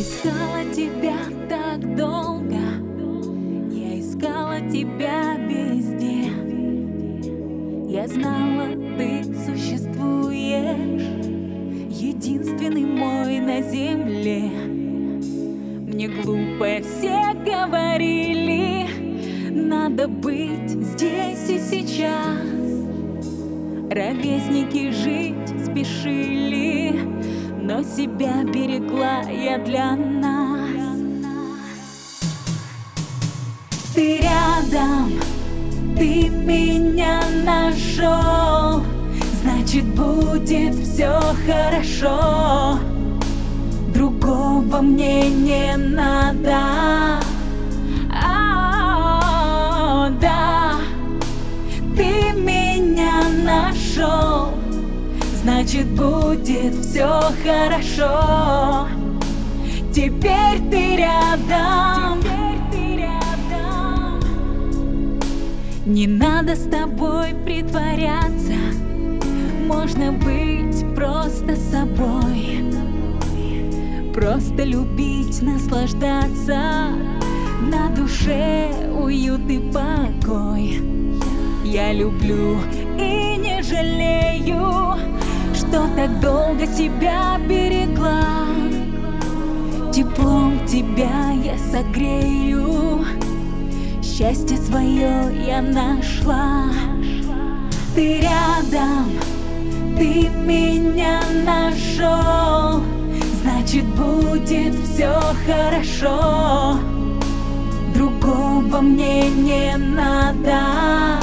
[0.00, 2.56] Искала тебя так долго,
[3.70, 6.24] я искала тебя везде.
[7.86, 11.02] Я знала, ты существуешь,
[11.90, 14.50] единственный мой на земле.
[15.86, 18.86] Мне глупо все говорили,
[19.50, 22.40] надо быть здесь и сейчас.
[23.90, 26.98] Ровесники жить спешили,
[27.60, 28.59] но себя берегла
[29.28, 30.98] я для нас.
[33.94, 35.12] Ты рядом,
[35.96, 38.82] ты меня нашел,
[39.42, 42.78] значит будет все хорошо.
[43.92, 47.20] Другого мне не надо.
[48.12, 50.76] А, да,
[51.96, 54.54] ты меня нашел,
[55.42, 58.88] значит будет все хорошо.
[59.92, 62.22] Теперь ты рядом.
[62.22, 64.20] Теперь ты рядом.
[65.84, 68.54] Не надо с тобой притворяться,
[69.66, 72.64] можно быть просто собой.
[74.14, 76.90] Просто любить, наслаждаться,
[77.62, 80.80] на душе уют и покой.
[81.64, 82.58] Я люблю
[82.96, 84.96] и не жалею,
[85.52, 88.29] что так долго себя берегла.
[90.00, 93.04] Теплом тебя я согрею,
[94.02, 96.70] счастье свое я нашла.
[97.94, 99.10] Ты рядом,
[99.98, 102.82] ты меня нашел,
[103.42, 106.78] значит будет все хорошо.
[107.92, 111.22] Другого мне не надо.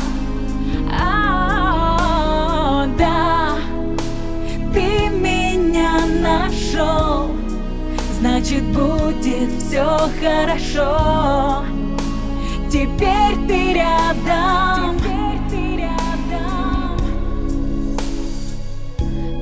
[8.58, 9.86] Значит будет все
[10.20, 11.64] хорошо.
[12.70, 14.98] Теперь ты рядом.
[14.98, 16.98] Теперь ты рядом.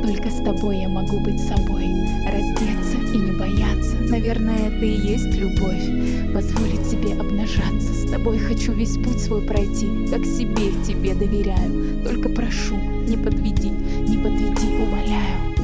[0.03, 1.87] Только с тобой я могу быть собой,
[2.25, 3.95] раздеться и не бояться.
[4.09, 7.93] Наверное, это и есть любовь, позволить себе обнажаться.
[7.93, 12.03] С тобой хочу весь путь свой пройти, как себе тебе доверяю.
[12.03, 12.75] Только прошу,
[13.07, 15.55] не подведи, не подведи, умоляю.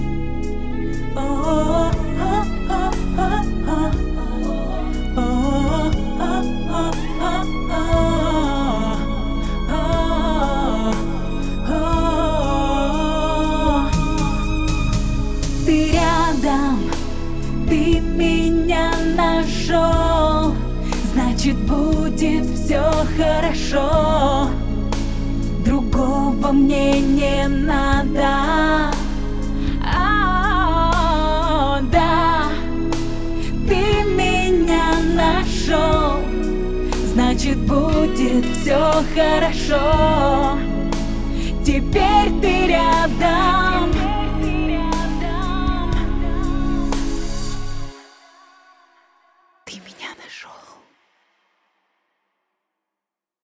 [1.15, 1.90] О,
[18.01, 20.55] меня нашел,
[21.13, 22.83] значит будет все
[23.17, 24.49] хорошо.
[25.65, 28.93] Другого мне не надо.
[29.83, 32.49] А, да,
[33.67, 36.19] ты меня нашел,
[37.13, 40.57] значит будет все хорошо.
[41.63, 43.70] Теперь ты рядом.
[49.71, 50.51] ты меня нашел.